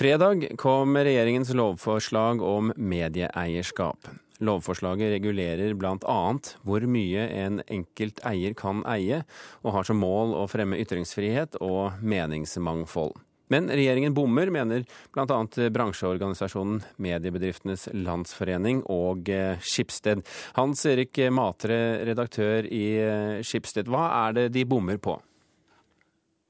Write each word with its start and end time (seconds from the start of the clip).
Fredag 0.00 0.56
kom 0.56 0.96
regjeringens 0.96 1.50
lovforslag 1.52 2.42
om 2.42 2.72
medieeierskap. 2.76 4.06
Lovforslaget 4.38 5.10
regulerer 5.12 5.74
bl.a. 5.76 6.22
hvor 6.64 6.86
mye 6.88 7.26
en 7.28 7.60
enkelt 7.66 8.22
eier 8.24 8.56
kan 8.56 8.80
eie, 8.88 9.18
og 9.60 9.76
har 9.76 9.84
som 9.84 10.00
mål 10.00 10.32
å 10.40 10.46
fremme 10.48 10.80
ytringsfrihet 10.80 11.60
og 11.60 12.00
meningsmangfold. 12.00 13.18
Men 13.52 13.68
regjeringen 13.68 14.16
bommer, 14.16 14.48
mener 14.48 14.88
bl.a. 15.12 15.40
bransjeorganisasjonen 15.76 16.80
Mediebedriftenes 16.96 17.90
Landsforening 17.92 18.80
og 18.88 19.28
eh, 19.28 19.60
Skipsted. 19.60 20.24
Hans 20.56 20.88
Erik 20.88 21.26
Matre, 21.28 22.06
redaktør 22.08 22.64
i 22.64 22.86
eh, 23.04 23.42
Skipsted, 23.44 23.92
hva 23.92 24.08
er 24.22 24.40
det 24.40 24.52
de 24.56 24.64
bommer 24.64 24.96
på? 24.96 25.20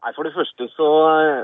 Nei, 0.01 0.13
For 0.17 0.25
det 0.25 0.33
første 0.33 0.67
så 0.73 0.91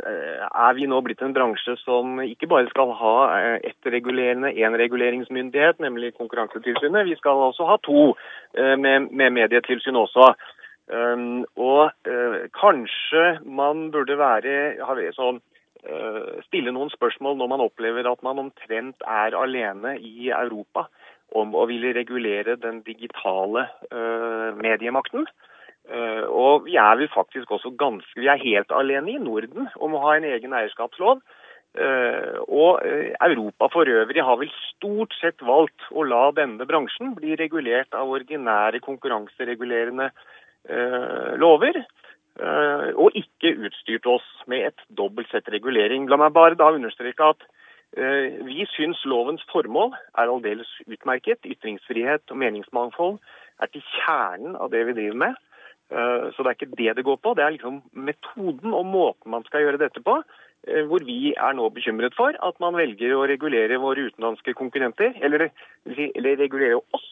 eh, 0.09 0.45
er 0.49 0.77
vi 0.79 0.87
nå 0.89 1.03
blitt 1.05 1.21
en 1.25 1.35
bransje 1.37 1.75
som 1.83 2.21
ikke 2.25 2.49
bare 2.49 2.71
skal 2.71 2.95
ha 2.97 3.17
ett 3.61 3.91
regulerende, 3.93 4.55
én 4.57 4.77
reguleringsmyndighet, 4.81 5.83
nemlig 5.85 6.15
Konkurransetilsynet. 6.17 7.05
Vi 7.11 7.19
skal 7.21 7.43
også 7.51 7.67
ha 7.69 7.77
to 7.85 8.15
med, 8.57 9.11
med 9.13 9.35
Medietilsyn 9.37 9.99
også. 10.01 10.31
Um, 10.87 11.43
og 11.59 11.91
kanskje 12.55 13.23
man 13.43 13.89
burde 13.91 14.15
være 14.21 14.79
sånn, 15.17 15.41
stille 16.47 16.73
noen 16.73 16.93
spørsmål 16.95 17.35
når 17.41 17.51
man 17.51 17.65
opplever 17.65 18.07
at 18.09 18.23
man 18.25 18.39
omtrent 18.45 19.03
er 19.03 19.35
alene 19.37 19.97
i 19.99 20.31
Europa 20.31 20.87
om 21.35 21.53
å 21.59 21.67
ville 21.69 21.93
regulere 21.95 22.55
den 22.63 22.81
digitale 22.87 23.67
mediemakten. 24.63 25.27
Og 25.87 26.65
vi 26.67 26.75
er 26.83 26.97
vel 26.99 27.09
faktisk 27.15 27.51
også 27.55 27.71
ganske 27.79 28.19
Vi 28.21 28.27
er 28.27 28.41
helt 28.43 28.73
alene 28.75 29.13
i 29.13 29.21
Norden 29.23 29.69
om 29.77 29.95
å 29.95 30.01
ha 30.03 30.17
en 30.17 30.25
egen 30.25 30.53
eierskapslov. 30.53 31.21
og 32.49 32.81
Europa 33.23 33.69
for 33.73 33.85
øvrig 33.87 34.25
har 34.25 34.37
vel 34.41 34.51
stort 34.75 35.15
sett 35.21 35.43
valgt 35.43 35.87
å 35.93 36.03
la 36.03 36.31
denne 36.33 36.67
bransjen 36.67 37.15
bli 37.15 37.37
regulert 37.37 37.95
av 37.95 38.11
ordinære 38.11 38.81
konkurranseregulerende 38.81 40.11
Eh, 40.69 41.37
lover. 41.39 41.85
Eh, 42.37 42.89
og 42.99 43.15
ikke 43.17 43.55
utstyrt 43.65 44.07
oss 44.11 44.25
med 44.51 44.67
et 44.67 44.81
dobbelt 44.99 45.31
sett 45.31 45.49
regulering. 45.53 46.09
La 46.11 46.19
meg 46.21 46.35
bare 46.35 46.59
da 46.59 46.73
understreke 46.75 47.31
at 47.33 47.45
eh, 47.97 48.43
vi 48.45 48.67
syns 48.75 49.05
lovens 49.07 49.45
formål 49.53 49.95
er 50.19 50.33
aldeles 50.33 50.73
utmerket. 50.85 51.47
Ytringsfrihet 51.47 52.35
og 52.35 52.41
meningsmangfold 52.43 53.21
er 53.63 53.71
til 53.73 53.85
kjernen 53.95 54.59
av 54.59 54.73
det 54.75 54.83
vi 54.89 54.97
driver 54.99 55.23
med. 55.23 55.39
Så 55.87 56.43
det 56.43 56.51
er 56.51 56.57
ikke 56.57 56.77
det 56.79 56.95
det 56.99 57.05
går 57.07 57.19
på. 57.23 57.35
Det 57.39 57.45
er 57.45 57.53
liksom 57.55 57.77
metoden 57.95 58.73
og 58.75 58.89
måten 58.91 59.31
man 59.31 59.45
skal 59.47 59.63
gjøre 59.63 59.79
dette 59.79 60.03
på. 60.03 60.17
Hvor 60.91 61.05
vi 61.07 61.31
er 61.31 61.55
nå 61.55 61.69
bekymret 61.71 62.17
for 62.19 62.35
at 62.35 62.59
man 62.59 62.75
velger 62.75 63.15
å 63.15 63.27
regulere 63.31 63.79
våre 63.79 64.09
utenlandske 64.09 64.57
konkurrenter, 64.59 65.15
eller, 65.23 65.47
eller 65.87 66.41
regulere 66.41 66.81
oss 66.97 67.07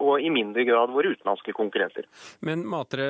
og 0.00 0.20
i 0.20 0.30
mindre 0.30 0.64
grad 0.66 0.90
våre 0.90 1.12
utenlandske 1.14 1.52
konkurrenter. 1.56 2.06
Men 2.40 2.64
Matre, 2.66 3.06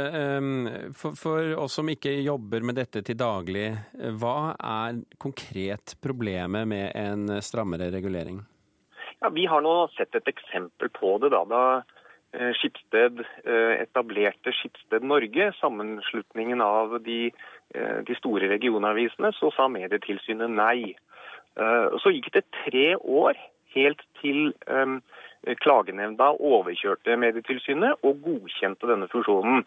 for, 0.96 1.16
for, 1.16 1.54
oss 1.64 1.78
som 1.78 1.88
ikke 1.88 2.12
jobber 2.20 2.64
med 2.66 2.78
dette 2.78 3.02
til 3.06 3.18
daglig, 3.18 3.70
hva 4.20 4.54
er 4.54 5.00
konkret 5.18 5.96
problemet 6.04 6.68
med 6.68 6.92
en 6.94 7.40
strammere 7.44 7.90
regulering? 7.94 8.42
Ja, 9.20 9.30
Vi 9.34 9.46
har 9.46 9.62
nå 9.64 9.88
sett 9.96 10.14
et 10.14 10.28
eksempel 10.30 10.92
på 10.94 11.16
det. 11.18 11.32
da, 11.34 11.44
da 11.48 11.62
eh, 11.78 11.96
Skipsted 12.58 13.22
eh, 13.44 13.74
etablerte 13.82 14.52
Skipsted 14.54 15.02
Norge, 15.06 15.50
sammenslutningen 15.58 16.62
av 16.62 16.98
de, 17.02 17.32
eh, 17.74 17.98
de 18.06 18.16
store 18.18 18.50
regionavisene, 18.52 19.32
så 19.34 19.50
sa 19.56 19.68
Medietilsynet 19.72 20.50
nei. 20.50 20.96
Så 21.98 22.12
gikk 22.14 22.28
det 22.36 22.44
tre 22.54 22.92
år 22.94 23.34
helt 23.74 24.02
til 24.20 24.52
klagenemnda 25.58 26.28
overkjørte 26.38 27.16
Medietilsynet 27.18 28.04
og 28.06 28.20
godkjente 28.22 28.86
denne 28.86 29.08
fusjonen. 29.10 29.64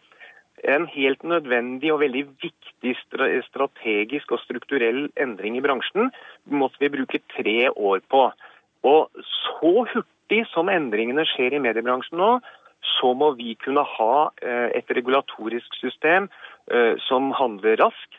En 0.64 0.86
helt 0.88 1.24
nødvendig 1.28 1.92
og 1.92 2.00
veldig 2.04 2.24
viktig 2.44 2.94
strategisk 3.50 4.32
og 4.32 4.40
strukturell 4.46 5.10
endring 5.20 5.58
i 5.58 5.66
bransjen 5.66 6.14
måtte 6.48 6.80
vi 6.80 6.94
bruke 6.96 7.20
tre 7.36 7.68
år 7.72 8.00
på. 8.08 8.24
Og 8.88 9.24
så 9.28 9.74
hurtig 9.94 10.46
som 10.54 10.70
endringene 10.72 11.26
skjer 11.28 11.58
i 11.58 11.64
mediebransjen 11.64 12.22
nå, 12.22 12.38
så 12.86 13.14
må 13.18 13.32
vi 13.38 13.56
kunne 13.62 13.84
ha 13.98 14.16
eh, 14.42 14.70
et 14.78 14.90
regulatorisk 14.98 15.78
system 15.80 16.30
eh, 16.72 16.96
som 17.08 17.32
handler 17.38 17.80
raskt, 17.82 18.18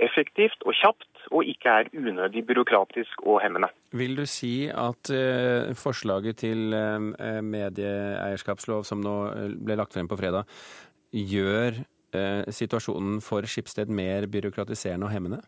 effektivt 0.00 0.62
og 0.64 0.72
kjapt, 0.78 1.26
og 1.34 1.44
ikke 1.44 1.68
er 1.68 1.88
unødig 1.92 2.44
byråkratisk 2.48 3.20
og 3.26 3.42
hemmende. 3.42 3.68
Vil 3.92 4.14
du 4.16 4.22
si 4.28 4.70
at 4.70 5.10
forslaget 5.76 6.38
til 6.40 6.72
medieeierskapslov 7.44 8.86
som 8.88 9.02
nå 9.04 9.16
ble 9.60 9.76
lagt 9.76 9.92
frem 9.96 10.08
på 10.08 10.16
fredag, 10.20 10.48
gjør 11.12 11.82
situasjonen 12.48 13.20
for 13.24 13.44
Skipsted 13.50 13.92
mer 13.92 14.24
byråkratiserende 14.30 15.10
og 15.10 15.12
hemmende? 15.12 15.42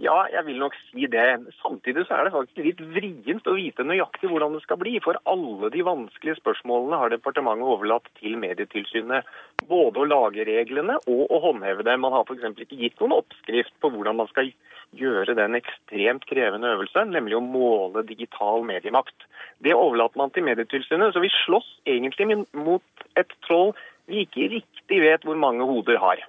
Ja, 0.00 0.22
jeg 0.32 0.46
vil 0.46 0.56
nok 0.56 0.72
si 0.88 1.04
det. 1.10 1.26
Samtidig 1.60 2.06
så 2.08 2.16
er 2.16 2.24
det 2.24 2.32
faktisk 2.32 2.64
litt 2.64 2.80
vrient 2.94 3.48
å 3.50 3.56
vite 3.58 3.84
nøyaktig 3.84 4.30
hvordan 4.30 4.56
det 4.56 4.62
skal 4.64 4.78
bli. 4.80 4.94
For 5.04 5.18
alle 5.28 5.68
de 5.74 5.84
vanskelige 5.84 6.38
spørsmålene 6.38 6.96
har 6.96 7.12
departementet 7.12 7.68
overlatt 7.74 8.08
til 8.16 8.38
Medietilsynet. 8.40 9.28
Både 9.68 10.00
å 10.00 10.08
lage 10.08 10.46
reglene 10.48 10.96
og 11.04 11.22
å 11.28 11.42
håndheve 11.44 11.84
dem. 11.84 12.00
Man 12.06 12.16
har 12.16 12.24
f.eks. 12.24 12.64
ikke 12.64 12.80
gitt 12.80 13.04
noen 13.04 13.18
oppskrift 13.18 13.76
på 13.84 13.92
hvordan 13.92 14.16
man 14.22 14.32
skal 14.32 14.48
gjøre 14.96 15.36
den 15.36 15.60
ekstremt 15.60 16.24
krevende 16.28 16.72
øvelsen, 16.72 17.12
nemlig 17.12 17.36
å 17.36 17.44
måle 17.44 18.04
digital 18.08 18.64
mediemakt. 18.64 19.28
Det 19.64 19.76
overlater 19.76 20.20
man 20.20 20.32
til 20.32 20.48
Medietilsynet. 20.48 21.12
Så 21.12 21.20
vi 21.20 21.32
slåss 21.44 21.68
egentlig 21.84 22.40
mot 22.56 23.08
et 23.20 23.40
troll 23.44 23.76
vi 24.08 24.24
ikke 24.24 24.48
riktig 24.56 25.04
vet 25.04 25.24
hvor 25.28 25.36
mange 25.38 25.68
hoder 25.68 26.00
har. 26.00 26.24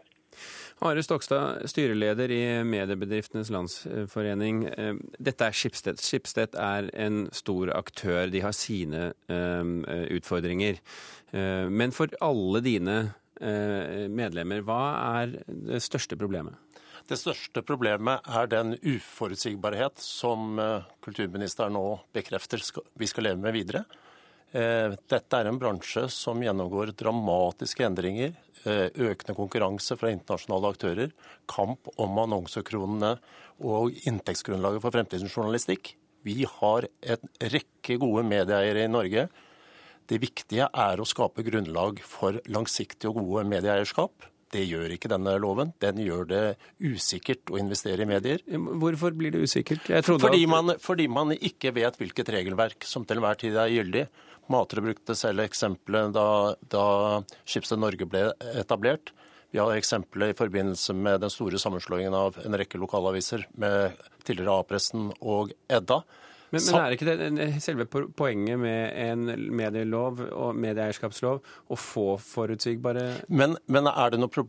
Are 0.83 0.99
Stokstad, 0.99 1.61
styreleder 1.71 2.31
i 2.31 2.41
Mediebedriftenes 2.67 3.47
Landsforening. 3.53 4.65
Eh, 4.67 4.97
dette 5.15 5.47
er 5.47 5.55
Skipsted. 5.55 6.01
Skipsted 6.03 6.57
er 6.59 6.89
en 6.99 7.29
stor 7.31 7.71
aktør. 7.71 8.27
De 8.27 8.41
har 8.43 8.51
sine 8.57 9.13
eh, 9.31 9.69
utfordringer. 10.11 10.81
Eh, 11.31 11.69
men 11.71 11.95
for 11.95 12.11
alle 12.19 12.63
dine 12.65 12.97
medlemmer, 13.43 14.61
hva 14.63 14.81
er 15.19 15.31
det 15.47 15.81
største 15.83 16.15
problemet? 16.15 16.53
Det 17.09 17.17
største 17.19 17.63
problemet 17.65 18.23
er 18.29 18.47
den 18.47 18.77
uforutsigbarhet 18.77 19.99
som 19.99 20.53
kulturministeren 21.03 21.75
nå 21.75 21.97
bekrefter 22.15 22.63
vi 22.95 23.09
skal 23.09 23.27
leve 23.27 23.41
med 23.43 23.57
videre. 23.57 23.81
Eh, 24.53 24.93
dette 25.09 25.37
er 25.39 25.47
en 25.49 25.57
bransje 25.57 26.03
som 26.13 26.41
gjennomgår 26.43 26.91
dramatiske 26.99 27.87
endringer. 27.87 28.35
Eh, 28.69 28.89
økende 28.93 29.33
konkurranse 29.33 29.97
fra 29.97 30.11
internasjonale 30.13 30.69
aktører. 30.75 31.13
Kamp 31.49 31.89
om 31.97 32.19
annonsekronene 32.21 33.15
og 33.65 33.97
inntektsgrunnlaget 34.05 34.83
for 34.83 34.93
fremtidens 34.93 35.33
journalistikk. 35.33 35.95
Vi 36.23 36.45
har 36.45 36.85
en 37.01 37.31
rekke 37.41 37.97
gode 37.99 38.23
medieeiere 38.29 38.85
i 38.85 38.91
Norge. 38.91 39.25
Det 40.07 40.21
viktige 40.21 40.69
er 40.69 41.01
å 41.01 41.07
skape 41.07 41.43
grunnlag 41.47 41.99
for 42.05 42.37
langsiktig 42.45 43.09
og 43.09 43.23
gode 43.23 43.47
medieeierskap. 43.49 44.29
Det 44.53 44.61
gjør 44.67 44.93
ikke 44.93 45.09
denne 45.11 45.33
loven. 45.41 45.71
Den 45.81 46.01
gjør 46.03 46.27
det 46.29 46.43
usikkert 46.83 47.49
å 47.49 47.57
investere 47.61 48.05
i 48.05 48.09
medier. 48.09 48.43
Hvorfor 48.53 49.15
blir 49.17 49.33
det 49.33 49.41
usikkert? 49.47 49.89
Fordi 50.05 50.45
man, 50.49 50.75
fordi 50.81 51.07
man 51.09 51.33
ikke 51.33 51.73
vet 51.75 51.97
hvilket 51.99 52.29
regelverk 52.35 52.85
som 52.87 53.07
til 53.07 53.19
enhver 53.19 53.39
tid 53.41 53.57
er 53.57 53.73
gyldig. 53.73 54.05
Matre 54.53 54.83
brukte 54.83 55.15
selv 55.17 55.43
eksempelet 55.45 56.13
da, 56.15 56.27
da 56.69 56.85
Skipsted 57.47 57.81
Norge 57.81 58.07
ble 58.09 58.27
etablert. 58.59 59.13
Vi 59.53 59.61
har 59.61 59.73
eksempelet 59.77 60.33
i 60.33 60.37
forbindelse 60.37 60.95
med 60.97 61.21
den 61.21 61.29
store 61.29 61.59
sammenslåingen 61.61 62.15
av 62.17 62.39
en 62.41 62.57
rekke 62.57 62.79
lokalaviser 62.81 63.45
med 63.61 63.99
tidligere 64.25 64.59
A-pressen 64.59 65.11
og 65.21 65.53
Edda. 65.69 65.99
Men, 66.53 66.61
men, 66.61 66.75
er 66.77 66.93
ikke 66.93 67.13
det 67.17 67.47
selve 67.63 67.87
poenget 67.89 68.59
med 68.61 68.91
en 69.01 69.23
medielov 69.57 70.19
og 70.27 70.59
medieeierskapslov 70.61 71.39
å 71.41 71.77
få 71.79 72.05
forutsigbare 72.21 73.07
Men, 73.33 73.55
men 73.65 73.89
er 73.89 74.13
det 74.13 74.21
noe 74.21 74.33
pro 74.33 74.45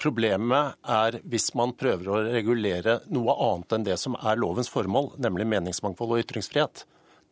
Problemet 0.00 0.78
er 0.88 1.18
hvis 1.28 1.50
man 1.58 1.74
prøver 1.76 2.06
å 2.08 2.20
regulere 2.24 2.94
noe 3.12 3.34
annet 3.44 3.74
enn 3.76 3.82
det 3.84 3.98
som 4.00 4.14
er 4.16 4.38
lovens 4.40 4.70
formål, 4.72 5.10
nemlig 5.20 5.44
meningsmangfold 5.50 6.14
og 6.14 6.22
ytringsfrihet. 6.22 6.86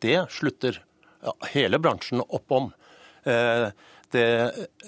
Det 0.05 0.19
slutter 0.29 0.77
hele 1.49 1.79
bransjen 1.81 2.21
opp 2.21 2.53
om. 2.53 2.69
Eh, 3.23 3.71
det 4.13 4.27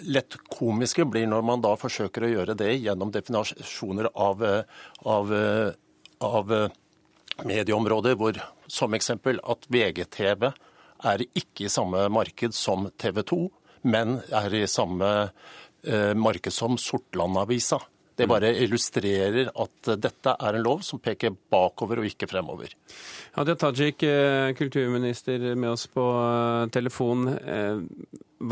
lett 0.06 0.38
komiske 0.54 1.08
blir 1.10 1.26
når 1.30 1.42
man 1.46 1.66
da 1.66 1.74
forsøker 1.80 2.28
å 2.28 2.32
gjøre 2.36 2.58
det 2.58 2.76
gjennom 2.84 3.10
definasjoner 3.14 4.12
av, 4.14 4.46
eh, 4.46 4.64
av, 5.06 5.34
eh, 5.34 5.72
av 6.22 6.56
medieområder, 7.46 8.16
hvor 8.16 8.38
som 8.72 8.96
eksempel 8.96 9.42
at 9.44 9.68
VGTV 9.72 10.48
er 11.12 11.26
ikke 11.28 11.68
i 11.68 11.74
samme 11.74 12.06
marked 12.14 12.56
som 12.56 12.88
TV 13.02 13.24
2, 13.28 13.42
men 13.92 14.20
er 14.30 14.54
i 14.56 14.68
samme 14.70 15.10
marked 16.16 16.54
som 16.54 16.78
Sortland-avisa. 16.78 17.80
Det 18.22 18.28
bare 18.30 18.52
illustrerer 18.62 19.50
at 19.50 19.90
dette 19.98 20.34
er 20.36 20.58
en 20.58 20.66
lov 20.66 20.84
som 20.86 21.00
peker 21.02 21.34
bakover 21.52 22.02
og 22.02 22.10
ikke 22.10 22.28
fremover. 22.30 22.74
Hadia 23.34 23.56
Tajik, 23.58 24.04
eh, 24.04 24.52
kulturminister 24.58 25.56
med 25.56 25.72
oss 25.72 25.88
på 25.88 26.06
eh, 26.20 26.68
telefon. 26.76 27.28
Eh, 27.32 27.82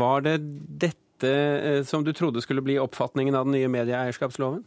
var 0.00 0.24
det 0.26 0.38
dette 0.40 1.84
som 1.86 2.02
du 2.02 2.14
trodde 2.16 2.40
skulle 2.40 2.64
bli 2.64 2.78
oppfatningen 2.80 3.36
av 3.36 3.46
den 3.46 3.58
nye 3.58 3.70
medieeierskapsloven? 3.70 4.64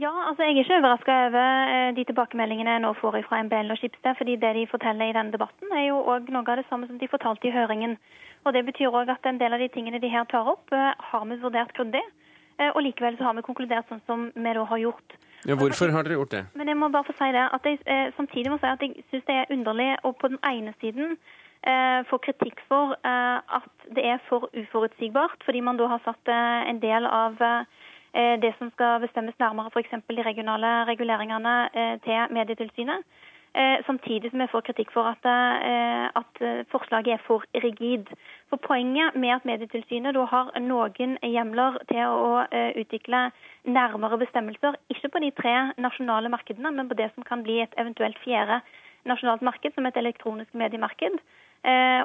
Ja, 0.00 0.10
altså 0.28 0.46
jeg 0.46 0.54
er 0.54 0.62
ikke 0.62 0.78
overraska 0.80 1.16
over 1.26 1.92
de 1.96 2.04
tilbakemeldingene 2.08 2.76
jeg 2.76 2.82
nå 2.86 2.94
får 3.00 3.18
fra 3.28 3.42
MBL 3.44 3.74
og 3.74 3.80
Skipsted. 3.80 4.14
fordi 4.16 4.36
det 4.40 4.54
de 4.56 4.66
forteller 4.70 5.10
i 5.10 5.16
denne 5.16 5.34
debatten 5.34 5.74
er 5.76 5.90
jo 5.90 5.98
også 6.00 6.32
noe 6.32 6.48
av 6.48 6.56
det 6.60 6.68
samme 6.70 6.88
som 6.88 6.98
de 6.98 7.08
fortalte 7.08 7.48
i 7.48 7.52
høringen. 7.52 7.98
Og 8.44 8.54
Det 8.56 8.64
betyr 8.64 8.88
òg 8.88 9.12
at 9.12 9.26
en 9.28 9.40
del 9.40 9.52
av 9.52 9.60
de 9.60 9.68
tingene 9.68 10.00
de 10.00 10.08
her 10.08 10.24
tar 10.24 10.48
opp, 10.48 10.72
har 11.10 11.24
vi 11.28 11.36
vurdert 11.42 11.74
grundig. 11.76 12.00
Eh, 12.60 12.70
og 12.74 12.82
likevel 12.84 13.18
så 13.18 13.28
har 13.28 13.36
vi 13.36 13.44
konkludert 13.44 13.88
sånn 13.88 14.02
som 14.06 14.30
vi 14.34 14.54
da 14.56 14.64
har 14.64 14.80
gjort. 14.80 15.16
Ja, 15.48 15.56
Hvorfor 15.56 15.92
har 15.92 16.04
dere 16.04 16.18
gjort 16.18 16.34
det? 16.34 16.42
Men 16.54 16.68
jeg 16.68 16.76
må 16.76 16.90
bare 16.92 17.08
få 17.08 17.16
si 17.16 17.28
det, 17.32 17.46
at 17.56 17.64
jeg 17.64 17.78
eh, 17.86 18.10
samtidig 18.16 18.50
må 18.52 18.58
jeg 18.58 18.64
si 18.64 18.72
at 18.72 18.82
jeg 18.84 19.04
syns 19.12 19.28
det 19.28 19.36
er 19.36 19.54
underlig 19.54 19.90
å 20.04 20.12
på 20.12 20.28
den 20.28 20.40
ene 20.44 20.74
siden 20.82 21.16
eh, 21.64 22.00
få 22.10 22.18
kritikk 22.20 22.60
for 22.68 22.92
eh, 23.00 23.38
at 23.40 23.86
det 23.96 24.04
er 24.04 24.20
for 24.28 24.50
uforutsigbart, 24.52 25.40
fordi 25.46 25.62
man 25.64 25.80
da 25.80 25.88
har 25.94 26.04
satt 26.04 26.28
eh, 26.28 26.68
en 26.68 26.82
del 26.84 27.08
av 27.08 27.40
eh, 27.40 27.79
det 28.12 28.54
som 28.58 28.70
skal 28.74 29.00
bestemmes 29.00 29.38
nærmere, 29.38 29.70
f.eks. 29.70 29.92
de 30.08 30.22
regionale 30.22 30.70
reguleringene 30.88 31.54
til 32.04 32.34
Medietilsynet. 32.34 33.04
Eh, 33.54 33.84
samtidig 33.86 34.30
som 34.30 34.40
jeg 34.40 34.50
får 34.52 34.62
kritikk 34.68 34.92
for 34.94 35.10
at, 35.10 35.24
eh, 35.26 36.06
at, 36.20 36.66
forslaget 36.70 37.12
er 37.12 37.22
for 37.26 37.42
rigid. 37.54 38.06
For 38.48 38.56
Poenget 38.56 39.16
med 39.16 39.34
at 39.34 39.44
Medietilsynet 39.44 40.14
da 40.14 40.24
har 40.24 40.52
noen 40.60 41.16
hjemler 41.22 41.78
til 41.90 42.04
å 42.06 42.46
eh, 42.46 42.70
utvikle 42.78 43.32
nærmere 43.64 44.18
bestemmelser, 44.22 44.78
ikke 44.88 45.08
på 45.08 45.22
de 45.24 45.30
tre 45.34 45.54
nasjonale 45.78 46.30
markedene, 46.30 46.70
men 46.70 46.88
på 46.88 46.94
det 46.94 47.10
som 47.14 47.26
kan 47.26 47.42
bli 47.42 47.58
et 47.60 47.74
eventuelt 47.76 48.18
fjerde 48.22 48.60
nasjonalt 49.04 49.42
marked, 49.42 49.74
som 49.74 49.86
et 49.86 49.96
elektronisk 49.96 50.54
mediemarked, 50.54 51.18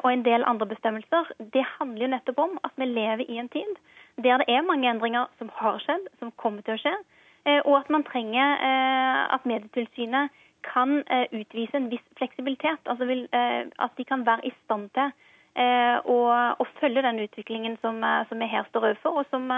og 0.04 0.08
en 0.12 0.24
del 0.24 0.44
andre 0.44 0.66
bestemmelser, 0.68 1.28
det 1.54 1.64
handler 1.78 2.02
jo 2.02 2.12
nettopp 2.12 2.40
om 2.40 2.58
at 2.64 2.72
vi 2.76 2.86
lever 2.86 3.24
i 3.32 3.38
en 3.40 3.50
tid 3.50 3.78
der 4.24 4.40
det 4.42 4.48
er 4.48 4.62
mange 4.64 4.90
endringer 4.90 5.28
som 5.38 5.50
har 5.54 5.80
skjedd, 5.84 6.08
som 6.20 6.32
kommer 6.40 6.62
til 6.62 6.78
å 6.78 6.82
skje, 6.82 6.96
og 7.68 7.76
at 7.78 7.90
man 7.94 8.04
trenger 8.08 8.58
at 9.36 9.44
Medietilsynet 9.46 10.34
kan 10.74 11.04
eh, 11.10 11.28
utvise 11.32 11.78
en 11.78 11.90
viss 11.90 12.06
fleksibilitet. 12.18 12.82
Altså 12.86 13.06
vil, 13.06 13.28
eh, 13.34 13.66
at 13.86 13.98
de 13.98 14.04
kan 14.04 14.26
være 14.26 14.48
i 14.48 14.54
stand 14.64 14.90
til 14.98 15.12
eh, 15.56 15.98
å, 16.16 16.18
å, 16.60 16.68
følge 16.80 17.06
den 17.06 17.22
utviklingen 17.26 17.78
som, 17.82 18.02
som 18.30 18.42
vi 18.42 18.50
her 18.52 18.68
står 18.70 18.90
overfor, 18.90 19.22
og 19.22 19.30
som, 19.32 19.52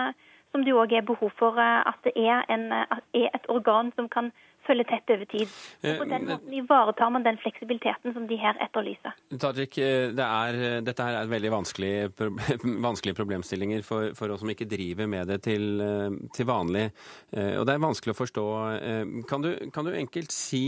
som 0.51 0.65
det 0.65 0.75
òg 0.75 0.93
er 0.93 1.07
behov 1.07 1.33
for 1.39 1.59
at 1.61 1.99
det 2.05 2.15
er, 2.15 2.43
en, 2.53 2.69
er, 2.71 3.01
et 3.13 3.49
organ 3.49 3.93
som 3.95 4.09
kan 4.11 4.31
følge 4.67 4.87
tett 4.89 5.15
over 5.15 5.29
tid. 5.31 5.55
Og 5.83 6.03
på 6.03 6.09
den 6.11 6.27
måten 6.29 6.57
ivaretar 6.59 7.13
man 7.13 7.25
den 7.25 7.39
fleksibiliteten 7.41 8.15
som 8.15 8.27
de 8.29 8.37
her 8.41 8.59
etterlyser. 8.67 9.17
Tajik, 9.39 9.79
det 10.17 10.27
er, 10.27 10.59
dette 10.85 11.07
her 11.07 11.21
er 11.21 11.31
veldig 11.31 11.53
vanskelige, 11.55 12.11
vanskelige 12.87 13.17
problemstillinger 13.17 13.87
for, 13.87 14.13
for, 14.17 14.33
oss 14.33 14.43
som 14.43 14.53
ikke 14.53 14.69
driver 14.69 15.09
med 15.09 15.31
det 15.31 15.41
til, 15.47 15.81
til 16.35 16.49
vanlig. 16.49 16.87
Og 17.33 17.65
det 17.67 17.75
er 17.75 17.83
vanskelig 17.83 18.15
å 18.15 18.21
forstå. 18.21 18.47
Kan 19.29 19.45
du, 19.45 19.51
kan 19.73 19.87
du 19.87 19.95
enkelt 19.95 20.35
si 20.35 20.65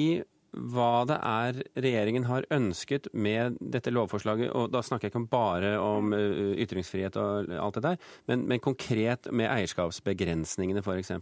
hva 0.49 1.05
det 1.09 1.17
er 1.21 1.59
regjeringen 1.77 2.25
har 2.29 2.47
ønsket 2.53 3.09
med 3.13 3.59
dette 3.61 3.93
lovforslaget. 3.93 4.51
og 4.51 4.71
Da 4.73 4.81
snakker 4.85 5.07
jeg 5.07 5.13
ikke 5.13 5.31
bare 5.31 5.75
om 5.81 6.13
eh, 6.13 6.55
ytringsfrihet 6.65 7.19
og 7.21 7.53
alt 7.53 7.77
det 7.77 7.85
der, 7.85 8.01
men, 8.31 8.47
men 8.49 8.63
konkret 8.63 9.29
med 9.31 9.49
eierskapsbegrensningene 9.51 10.83
f.eks. 10.83 11.13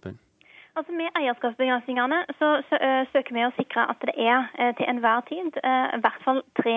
Altså 0.78 0.94
Med 0.94 1.10
eierskapsbegrensningene 1.18 2.18
så, 2.40 2.48
så 2.70 2.78
ø, 2.88 2.90
søker 3.12 3.34
vi 3.34 3.46
å 3.48 3.54
sikre 3.56 3.86
at 3.90 4.04
det 4.06 4.14
er 4.14 4.74
til 4.78 4.86
enhver 4.92 5.24
tid 5.26 5.58
ø, 5.58 5.72
i 5.98 6.02
hvert 6.04 6.22
fall 6.26 6.44
tre 6.60 6.76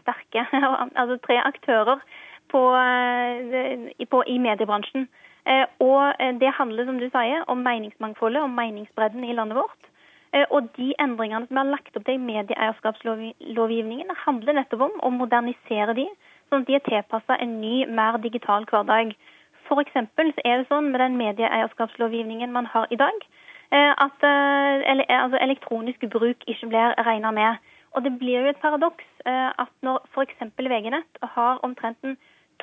sterke, 0.00 0.42
altså 1.00 1.18
tre 1.26 1.36
aktører 1.44 2.02
på, 2.50 2.62
på, 4.10 4.22
i 4.26 4.38
mediebransjen. 4.42 5.06
og 5.78 6.02
Det 6.42 6.50
handler 6.58 6.88
som 6.88 6.98
du 6.98 7.06
sier, 7.06 7.44
om 7.46 7.62
meningsmangfoldet 7.62 8.42
og 8.42 8.50
meningsbredden 8.50 9.24
i 9.24 9.36
landet 9.38 9.60
vårt. 9.60 9.86
Og 10.50 10.66
de 10.76 10.90
endringene 10.98 11.46
som 11.46 11.62
er 11.62 11.70
lagt 11.70 11.96
opp 11.96 12.04
til 12.08 12.18
i 12.18 12.24
medieeierskapslovgivningen, 12.24 14.10
handler 14.26 14.58
nettopp 14.58 14.88
om 14.88 14.98
å 15.06 15.14
modernisere 15.14 15.94
de, 15.94 16.08
sånn 16.50 16.66
at 16.66 16.70
de 16.70 16.78
er 16.80 16.86
tilpassa 16.86 17.38
en 17.38 17.60
ny, 17.62 17.86
mer 17.86 18.18
digital 18.22 18.66
hverdag. 18.70 19.14
F.eks. 19.70 19.96
er 19.96 20.56
det 20.58 20.66
sånn 20.68 20.90
med 20.90 21.00
den 21.00 21.16
medieeierskapslovgivningen 21.20 22.52
man 22.52 22.66
har 22.66 22.90
i 22.90 22.98
dag, 22.98 23.26
eh, 23.70 23.92
at 23.94 24.26
eh, 24.26 25.20
altså 25.20 25.38
elektronisk 25.40 26.04
bruk 26.10 26.44
ikke 26.46 26.70
blir 26.72 26.96
regna 27.06 27.30
med. 27.30 27.70
Og 27.94 28.04
det 28.04 28.18
blir 28.18 28.44
jo 28.44 28.50
et 28.50 28.60
paradoks 28.62 29.06
at 29.26 29.70
når 29.82 30.04
f.eks. 30.12 30.44
VG-nett 30.54 31.24
har 31.34 31.58
omtrent 31.66 31.98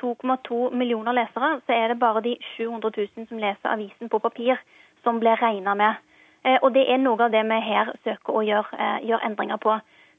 2,2 0.00 0.70
millioner 0.72 1.12
lesere, 1.12 1.60
så 1.66 1.72
er 1.76 1.88
det 1.88 1.98
bare 2.00 2.22
de 2.24 2.36
700 2.56 2.90
000 2.96 3.28
som 3.28 3.38
leser 3.38 3.68
avisen 3.68 4.08
på 4.08 4.18
papir, 4.18 4.56
som 5.04 5.20
blir 5.20 5.36
regna 5.36 5.74
med. 5.74 6.00
Eh, 6.44 6.58
og 6.62 6.74
det 6.74 6.86
er 6.90 7.00
noe 7.02 7.20
av 7.24 7.32
det 7.34 7.42
vi 7.50 7.60
her 7.66 7.92
søker 8.04 8.36
å 8.38 8.44
gjøre, 8.46 8.78
eh, 8.78 8.98
gjøre 9.10 9.26
endringer 9.26 9.60
på. 9.62 9.78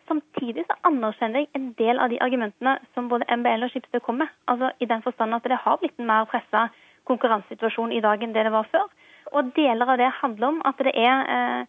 Samtidig 0.09 0.65
så 0.65 0.75
anerkjenner 0.89 1.43
jeg 1.43 1.51
en 1.57 1.67
del 1.77 1.99
av 2.01 2.09
de 2.09 2.17
argumentene 2.25 2.77
som 2.95 3.09
både 3.11 3.27
MBL 3.29 3.67
og 3.67 3.73
Skipsted 3.73 4.01
kom 4.05 4.17
med. 4.23 4.31
Altså 4.49 4.71
I 4.81 4.87
den 4.89 5.03
forstand 5.05 5.37
at 5.37 5.45
det 5.45 5.59
har 5.65 5.77
blitt 5.81 5.99
en 6.01 6.09
mer 6.09 6.25
pressa 6.31 6.67
konkurransesituasjon 7.09 7.93
i 7.93 8.01
dag 8.05 8.23
enn 8.23 8.33
det 8.33 8.47
det 8.47 8.53
var 8.55 8.67
før. 8.71 8.89
Og 9.33 9.53
deler 9.55 9.93
av 9.93 10.01
det 10.01 10.09
handler 10.21 10.47
om 10.47 10.59
at 10.65 10.81
det 10.81 10.95
er 10.97 11.29
eh, 11.35 11.61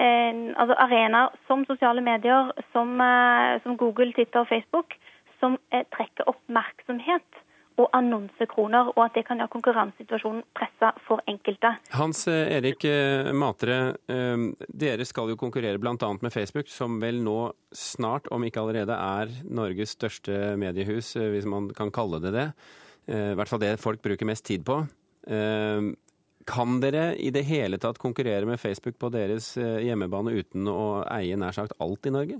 eh, 0.00 0.42
altså 0.56 0.78
arenaer 0.86 1.36
som 1.46 1.66
sosiale 1.68 2.04
medier, 2.04 2.52
som, 2.72 2.96
eh, 3.00 3.60
som 3.64 3.76
Google, 3.76 4.12
Twitter 4.16 4.40
og 4.40 4.48
Facebook, 4.48 4.96
som 5.40 5.58
eh, 5.72 5.84
trekker 5.92 6.28
oppmerksomhet 6.32 7.42
og 7.82 7.90
annonsekroner, 7.96 8.92
og 8.94 9.00
at 9.04 9.16
det 9.16 9.24
kan 9.26 9.40
gjøre 9.40 9.52
konkurransesituasjonen 9.52 10.42
pressa 10.56 10.92
for 11.06 11.22
enkelte. 11.30 11.74
Hans 11.96 12.24
eh, 12.30 12.54
Erik 12.58 12.86
eh, 12.88 13.32
Matre, 13.36 13.80
eh, 14.12 14.46
dere 14.68 15.06
skal 15.08 15.32
jo 15.32 15.38
konkurrere 15.40 15.80
bl.a. 15.82 15.96
med 15.96 16.34
Facebook, 16.34 16.70
som 16.70 17.00
vel 17.02 17.22
nå 17.24 17.38
snart, 17.74 18.30
om 18.34 18.44
ikke 18.46 18.62
allerede, 18.62 18.96
er 18.96 19.32
Norges 19.48 19.96
største 19.96 20.54
mediehus, 20.60 21.14
hvis 21.16 21.48
man 21.48 21.70
kan 21.76 21.92
kalle 21.94 22.22
det 22.22 22.34
det. 22.36 22.46
I 23.10 23.34
hvert 23.34 23.50
fall 23.50 23.58
det 23.58 23.80
folk 23.82 23.98
bruker 24.04 24.28
mest 24.28 24.44
tid 24.46 24.62
på. 24.62 24.76
Kan 26.46 26.76
dere 26.84 27.06
i 27.18 27.32
det 27.34 27.42
hele 27.48 27.80
tatt 27.82 27.98
konkurrere 27.98 28.46
med 28.46 28.60
Facebook 28.62 28.94
på 29.02 29.10
deres 29.10 29.56
hjemmebane 29.58 30.36
uten 30.36 30.68
å 30.70 31.02
eie 31.10 31.34
nær 31.40 31.56
sagt 31.56 31.74
alt 31.82 32.06
i 32.06 32.12
Norge? 32.14 32.38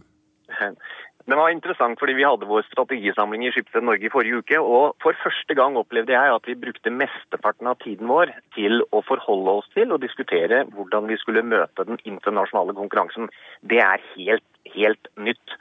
Det 1.30 1.36
var 1.38 1.52
interessant 1.52 2.00
fordi 2.00 2.16
vi 2.18 2.24
hadde 2.26 2.48
vår 2.50 2.64
strategisamling 2.66 3.44
i 3.46 3.52
Skipsted 3.54 3.84
Norge 3.86 4.08
i 4.08 4.12
forrige 4.12 4.40
uke. 4.42 4.58
Og 4.58 4.96
for 5.04 5.18
første 5.22 5.54
gang 5.54 5.76
opplevde 5.78 6.16
jeg 6.16 6.34
at 6.34 6.48
vi 6.50 6.58
brukte 6.58 6.90
mesteparten 6.94 7.70
av 7.70 7.78
tiden 7.84 8.10
vår 8.10 8.32
til 8.56 8.82
å 8.90 9.04
forholde 9.06 9.54
oss 9.60 9.68
til 9.76 9.94
og 9.94 10.02
diskutere 10.02 10.64
hvordan 10.74 11.06
vi 11.10 11.20
skulle 11.22 11.44
møte 11.46 11.86
den 11.86 12.00
internasjonale 12.02 12.74
konkurransen. 12.74 13.30
Det 13.62 13.78
er 13.84 14.02
helt 14.16 14.46
helt 14.74 15.08
nytt. 15.16 15.54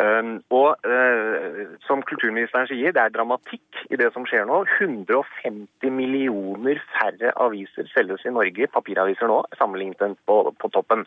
Um, 0.00 0.38
og 0.54 0.80
uh, 0.86 1.74
som 1.86 2.02
kulturministeren 2.08 2.68
sier, 2.70 2.94
det 2.94 3.02
er 3.02 3.12
dramatikk 3.14 3.82
i 3.90 3.98
det 4.00 4.10
som 4.14 4.26
skjer 4.28 4.46
nå. 4.48 4.62
150 4.78 5.94
millioner 5.94 6.80
færre 6.94 7.34
aviser 7.42 7.88
selges 7.94 8.24
i 8.26 8.34
Norge, 8.34 8.70
papiraviser 8.74 9.30
nå, 9.30 9.42
sammenlignet 9.60 10.18
på, 10.28 10.40
på 10.56 10.72
toppen. 10.74 11.06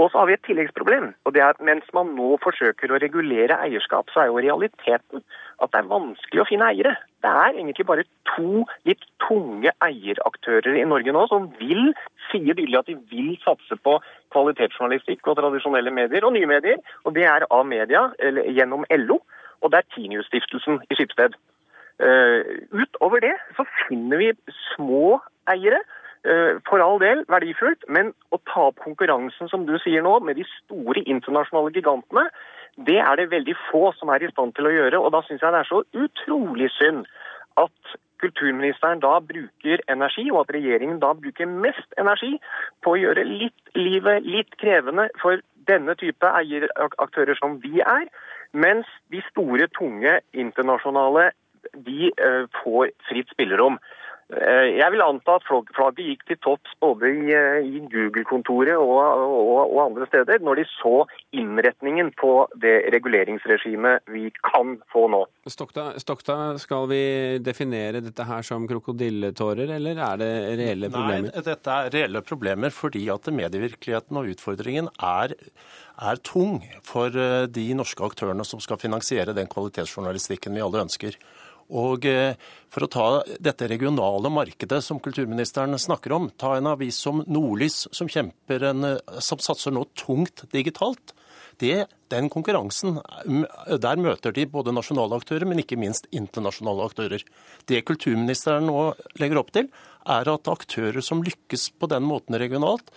Og 0.00 0.08
så 0.10 0.22
har 0.22 0.30
vi 0.30 0.36
et 0.38 0.44
tilleggsproblem. 0.46 1.12
og 1.24 1.34
det 1.34 1.42
er 1.42 1.52
at 1.52 1.60
Mens 1.62 1.88
man 1.94 2.14
nå 2.16 2.36
forsøker 2.42 2.92
å 2.92 3.00
regulere 3.02 3.58
eierskap, 3.64 4.10
så 4.12 4.22
er 4.22 4.30
jo 4.30 4.40
realiteten 4.40 5.24
at 5.62 5.72
det 5.72 5.80
er 5.80 5.90
vanskelig 5.90 6.42
å 6.42 6.48
finne 6.48 6.68
eiere. 6.72 6.94
Det 7.22 7.30
er 7.30 7.54
egentlig 7.54 7.86
bare 7.86 8.04
to 8.32 8.64
litt 8.88 9.04
tunge 9.22 9.70
eieraktører 9.84 10.78
i 10.80 10.86
Norge 10.88 11.14
nå 11.14 11.22
som 11.30 11.46
vil, 11.60 11.92
sier 12.30 12.56
tydelig 12.58 12.80
at 12.80 12.90
de 12.90 12.96
vil 13.12 13.36
satse 13.44 13.78
på 13.86 13.96
kvalitetsjournalistikk 14.34 15.30
og 15.30 15.38
tradisjonelle 15.38 15.94
medier 15.94 16.26
og 16.26 16.34
nye 16.36 16.50
medier. 16.50 16.82
Og 17.06 17.14
det 17.16 17.28
er 17.30 17.46
av 17.48 17.64
media 17.68 18.08
eller, 18.18 18.50
gjennom 18.50 18.86
LO, 19.04 19.20
og 19.62 19.72
det 19.72 19.82
er 19.82 19.90
Tinius-stiftelsen 19.94 20.82
i 20.90 20.98
Skipsted. 20.98 21.38
Uh, 22.02 22.42
utover 22.74 23.22
det 23.22 23.36
så 23.54 23.66
finner 23.84 24.18
vi 24.18 24.32
små 24.72 25.20
eiere. 25.52 25.78
Uh, 26.22 26.60
for 26.68 26.78
all 26.78 27.00
del 27.02 27.24
verdifullt, 27.26 27.82
men 27.90 28.12
å 28.30 28.38
ta 28.46 28.68
opp 28.68 28.78
konkurransen 28.84 29.48
som 29.50 29.64
du 29.66 29.74
sier 29.82 30.04
nå, 30.06 30.20
med 30.22 30.38
de 30.38 30.44
store 30.52 31.02
internasjonale 31.02 31.72
gigantene, 31.74 32.28
det 32.78 33.00
er 33.02 33.18
det 33.18 33.32
veldig 33.32 33.56
få 33.66 33.88
som 33.98 34.12
er 34.14 34.22
i 34.22 34.30
stand 34.30 34.54
til 34.54 34.68
å 34.70 34.74
gjøre. 34.74 35.00
og 35.02 35.10
Da 35.16 35.24
syns 35.26 35.42
jeg 35.42 35.52
det 35.52 35.60
er 35.64 35.70
så 35.70 35.82
utrolig 36.04 36.70
synd 36.76 37.10
at 37.60 37.96
kulturministeren 38.22 39.02
da 39.02 39.16
bruker 39.18 39.82
energi, 39.90 40.28
og 40.30 40.44
at 40.44 40.54
regjeringen 40.56 41.00
da 41.02 41.12
bruker 41.18 41.50
mest 41.50 41.98
energi 41.98 42.36
på 42.84 42.94
å 42.94 43.00
gjøre 43.00 43.26
litt 43.26 43.74
livet 43.74 44.22
litt 44.22 44.54
krevende 44.62 45.08
for 45.22 45.42
denne 45.68 45.94
type 45.98 46.30
eieraktører 46.38 47.38
som 47.38 47.58
vi 47.62 47.82
er, 47.82 48.06
mens 48.52 48.86
de 49.10 49.22
store, 49.30 49.68
tunge 49.78 50.20
internasjonale 50.32 51.30
de 51.86 52.10
uh, 52.14 52.46
får 52.62 52.92
fritt 53.08 53.30
spillerom. 53.34 53.78
Eh, 54.32 54.78
jeg 54.78 54.88
vil 54.94 55.02
anta 55.04 55.34
at 55.36 55.44
flagget 55.44 56.06
gikk 56.06 56.22
til 56.30 56.38
topps 56.44 56.72
både 56.80 57.10
i, 57.10 57.32
eh, 57.36 57.66
i 57.66 57.82
Google-kontoret 57.92 58.78
og, 58.80 58.94
og, 59.26 59.58
og, 59.66 59.80
andre 59.84 60.06
steder, 60.08 60.40
når 60.40 60.62
de 60.62 60.64
så 60.70 60.94
innretningen 61.36 62.12
på 62.16 62.32
det 62.62 62.76
reguleringsregimet 62.94 64.06
vi 64.14 64.30
kan 64.40 64.78
få 64.92 65.04
nå. 65.12 65.24
Stokta, 65.52 65.90
Stokta, 66.00 66.38
skal 66.62 66.88
vi 66.88 67.02
definere 67.44 68.00
dette 68.04 68.24
her 68.28 68.46
som 68.46 68.64
krokodilletårer, 68.70 69.74
eller 69.76 70.00
er 70.00 70.22
det 70.22 70.32
reelle 70.62 70.92
problemer? 70.92 71.28
Nei, 71.28 71.44
dette 71.50 71.76
er 71.76 71.92
reelle 71.92 72.24
problemer 72.24 72.72
fordi 72.72 73.04
at 73.12 73.28
medievirkeligheten 73.28 74.16
og 74.22 74.32
utfordringen 74.32 74.88
er, 74.96 75.36
er 76.00 76.24
tung 76.24 76.62
for 76.88 77.12
eh, 77.12 77.44
de 77.52 77.68
norske 77.76 78.08
aktørene 78.08 78.48
som 78.48 78.64
skal 78.64 78.80
finansiere 78.80 79.36
den 79.36 79.50
kvalitetsjournalistikken 79.52 80.56
vi 80.56 80.64
alle 80.64 80.86
ønsker. 80.86 81.20
Og 81.70 82.06
eh, 82.08 82.34
For 82.72 82.86
å 82.86 82.90
ta 82.90 83.06
dette 83.40 83.68
regionale 83.68 84.30
markedet 84.32 84.80
som 84.84 85.00
kulturministeren 85.02 85.76
snakker 85.78 86.14
om, 86.16 86.30
ta 86.40 86.56
en 86.56 86.70
avis 86.72 86.96
som 86.96 87.22
Nordlys, 87.28 87.86
som, 87.92 88.08
en, 88.08 88.84
eh, 88.88 89.18
som 89.20 89.42
satser 89.42 89.74
nå 89.74 89.84
tungt 89.98 90.46
digitalt. 90.52 91.14
Det, 91.60 91.84
den 92.10 92.30
konkurransen, 92.32 92.96
Der 93.78 93.96
møter 94.00 94.32
de 94.32 94.46
både 94.46 94.72
nasjonale 94.72 95.20
aktører, 95.20 95.44
men 95.46 95.60
ikke 95.60 95.76
minst 95.78 96.08
internasjonale 96.10 96.88
aktører. 96.88 97.22
Det 97.68 97.84
kulturministeren 97.84 98.66
nå 98.66 98.94
legger 99.20 99.38
opp 99.38 99.52
til, 99.52 99.68
er 100.08 100.32
at 100.32 100.48
aktører 100.48 101.04
som 101.04 101.22
lykkes 101.22 101.70
på 101.78 101.86
den 101.92 102.02
måten 102.08 102.40
regionalt, 102.40 102.88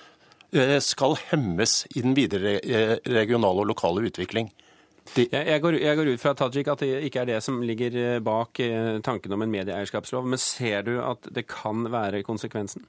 eh, 0.56 0.80
skal 0.80 1.20
hemmes 1.30 1.84
i 1.94 2.02
den 2.02 2.16
videre 2.16 2.58
regionale 3.06 3.60
og 3.60 3.76
lokale 3.76 4.08
utvikling. 4.08 4.50
Jeg, 5.14 5.30
jeg, 5.32 5.62
går, 5.62 5.78
jeg, 5.78 5.98
går, 5.98 6.10
ut 6.12 6.22
fra 6.22 6.34
Tajik 6.34 6.68
at 6.72 6.82
det 6.82 7.06
ikke 7.06 7.22
er 7.22 7.30
det 7.30 7.38
som 7.46 7.62
ligger 7.64 7.94
eh, 8.02 8.22
bak 8.26 8.60
eh, 8.60 8.98
tanken 9.06 9.36
om 9.36 9.44
en 9.46 9.52
medieeierskapslov, 9.54 10.26
men 10.26 10.42
ser 10.42 10.82
du 10.88 10.98
at 10.98 11.30
det 11.36 11.46
kan 11.52 11.86
være 11.94 12.24
konsekvensen? 12.26 12.88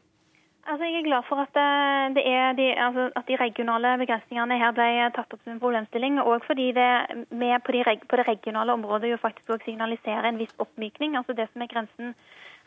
Altså, 0.67 0.89
jeg 0.89 0.99
er 0.99 1.07
glad 1.07 1.27
for 1.29 1.39
at, 1.45 1.59
eh, 1.61 2.57
de, 2.59 2.65
altså, 2.87 3.11
at 3.15 3.29
de 3.29 3.37
regionale 3.39 3.93
begrensningene 4.01 4.59
her 4.59 4.73
ble 4.75 4.89
tatt 5.15 5.37
opp 5.37 5.45
som 5.45 5.53
en 5.53 5.61
problemstilling. 5.63 6.17
Og 6.25 6.43
fordi 6.49 6.73
det 6.75 6.89
med 7.31 7.61
på, 7.63 7.77
de, 7.77 7.85
på, 7.85 8.19
det 8.19 8.27
regionale 8.27 8.75
området 8.75 9.13
jo 9.13 9.21
faktisk 9.23 9.53
også 9.53 9.69
signaliserer 9.69 10.27
en 10.27 10.41
viss 10.41 10.57
oppmykning. 10.59 11.15
Altså 11.21 11.37
Det 11.37 11.47
som 11.53 11.63
er 11.63 11.71
grensen 11.71 12.17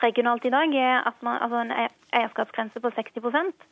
regionalt 0.05 0.45
i 0.45 0.53
dag, 0.53 0.77
er 0.77 1.03
at 1.09 1.17
man, 1.25 1.41
altså 1.41 1.65
en 1.65 1.75
eierskapsgrense 2.13 2.79
på 2.79 2.93
60% 3.01 3.67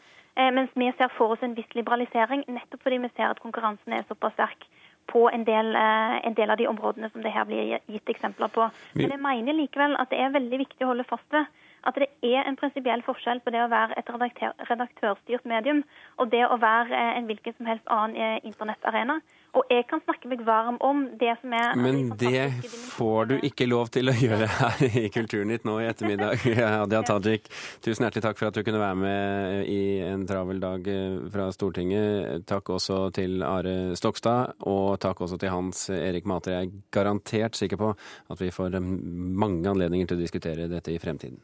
Mens 0.53 0.69
vi 0.77 0.91
ser 0.93 1.10
for 1.17 1.34
oss 1.34 1.41
en 1.41 1.55
viss 1.57 1.72
liberalisering, 1.74 2.43
nettopp 2.46 2.84
fordi 2.86 3.00
vi 3.01 3.10
ser 3.15 3.31
at 3.31 3.39
konkurransen 3.41 3.96
er 3.98 4.03
såpass 4.05 4.36
sterk 4.36 4.67
på 5.08 5.28
en 5.34 5.46
del, 5.48 5.76
eh, 5.76 6.18
en 6.28 6.36
del, 6.36 6.50
av 6.50 6.58
de 6.58 6.68
områdene 6.68 7.10
som 7.12 7.24
det 7.24 7.32
her 7.32 7.46
blir 7.46 7.80
gitt 7.88 8.10
eksempler 8.10 8.52
på. 8.54 8.70
Men 8.96 9.16
jeg 9.16 9.24
mener 9.24 9.54
likevel 9.54 9.96
at 10.00 10.12
det 10.12 10.20
er 10.20 10.36
veldig 10.36 10.60
viktig 10.66 10.86
å 10.86 10.92
holde 10.94 11.08
fast 11.08 11.28
ved 11.32 11.48
at 11.88 11.96
det 11.96 12.10
er 12.26 12.44
en 12.44 12.58
prinsipiell 12.60 13.04
forskjell 13.06 13.40
på 13.44 13.54
det 13.54 13.62
å 13.64 13.72
være 13.72 13.96
et 14.00 14.10
redaktør, 14.12 14.56
redaktørstyrt 14.70 15.46
medium 15.48 15.84
og 16.18 16.32
det 16.34 16.44
å 16.46 16.60
være 16.60 16.92
eh, 16.92 17.18
en 17.20 17.30
hvilken 17.30 17.56
som 17.58 17.70
helst 17.70 17.88
annen 17.94 18.18
eh, 18.18 18.40
internettarena. 18.48 19.20
Og 19.56 19.72
jeg 19.72 19.86
kan 19.89 20.01
snakke 20.04 20.30
meg 20.30 20.44
varm 20.46 20.77
om 20.84 21.04
det 21.20 21.34
som 21.42 21.54
er 21.56 21.80
Men 21.80 22.12
det 22.20 22.44
får 22.92 23.30
du 23.32 23.36
ikke 23.48 23.68
lov 23.70 23.89
til 23.96 24.12
å 24.12 24.16
gjøre 24.16 24.50
her 24.58 24.84
i 24.88 25.08
Kulturnytt 25.13 25.66
nå 25.68 25.77
i 25.82 25.88
ettermiddag. 25.89 26.44
Hadia 26.77 27.01
Tajik, 27.08 27.50
tusen 27.86 28.06
hjertelig 28.06 28.25
takk 28.27 28.39
for 28.42 28.50
at 28.50 28.60
du 28.60 28.63
kunne 28.68 28.82
være 28.82 29.00
med 29.01 29.72
i 29.72 29.82
en 30.06 30.27
travel 30.30 30.62
dag 30.63 30.92
fra 31.34 31.50
Stortinget. 31.56 32.46
Takk 32.50 32.74
også 32.77 33.01
til 33.16 33.42
Are 33.48 33.75
Stokstad, 33.98 34.58
og 34.68 34.98
takk 35.04 35.25
også 35.25 35.39
til 35.42 35.54
Hans 35.54 35.88
Erik 35.96 36.27
Mater. 36.30 36.58
Jeg 36.58 36.70
er 36.70 36.88
garantert 36.94 37.60
sikker 37.60 37.82
på 37.82 37.94
at 37.96 38.42
vi 38.44 38.54
får 38.54 38.80
mange 38.82 39.68
anledninger 39.70 40.12
til 40.12 40.20
å 40.20 40.25
diskutere 40.25 40.70
dette 40.72 40.94
i 40.94 41.01
fremtiden. 41.01 41.39